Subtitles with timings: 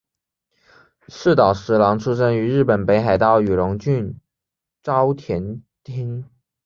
[1.07, 4.19] 寺岛实郎出生于日本北海道雨龙郡
[4.81, 6.25] 沼田町。